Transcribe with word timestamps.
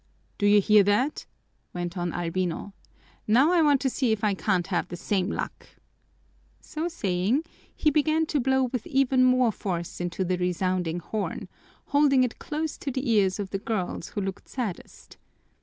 "Do 0.39 0.47
you 0.47 0.59
hear 0.61 0.81
that?" 0.81 1.27
went 1.75 1.95
on 1.95 2.11
Albino. 2.11 2.73
"Now 3.27 3.51
I 3.51 3.61
want 3.61 3.79
to 3.81 3.89
see 3.91 4.11
if 4.11 4.23
I 4.23 4.33
can't 4.33 4.65
have 4.65 4.87
the 4.87 4.95
same 4.97 5.29
luck." 5.29 5.67
So 6.59 6.87
saying, 6.87 7.43
he 7.75 7.91
began 7.91 8.25
to 8.25 8.39
blow 8.39 8.63
with 8.63 8.87
even 8.87 9.23
more 9.23 9.51
force 9.51 10.01
into 10.01 10.25
the 10.25 10.39
resounding 10.39 11.01
horn, 11.01 11.47
holding 11.85 12.23
it 12.23 12.39
close 12.39 12.79
to 12.79 12.89
the 12.89 13.11
ears 13.11 13.37
of 13.37 13.51
the 13.51 13.59
girls 13.59 14.07
who 14.07 14.21
looked 14.21 14.49
saddest. 14.49 15.17